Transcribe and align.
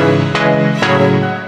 Música 0.00 1.39